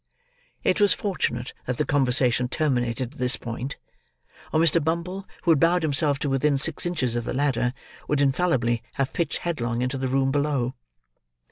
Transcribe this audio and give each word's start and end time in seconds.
It 0.63 0.81
was 0.81 0.95
fortunate 0.95 1.53
that 1.67 1.77
the 1.77 1.85
conversation 1.85 2.47
terminated 2.47 3.13
at 3.13 3.19
this 3.19 3.35
point, 3.37 3.77
or 4.51 4.59
Mr. 4.59 4.83
Bumble, 4.83 5.27
who 5.43 5.51
had 5.51 5.59
bowed 5.59 5.83
himself 5.83 6.17
to 6.21 6.29
within 6.31 6.57
six 6.57 6.87
inches 6.87 7.15
of 7.15 7.23
the 7.23 7.35
ladder, 7.35 7.71
would 8.07 8.19
infallibly 8.19 8.81
have 8.95 9.13
pitched 9.13 9.41
headlong 9.41 9.83
into 9.83 9.99
the 9.99 10.07
room 10.07 10.31
below. 10.31 10.73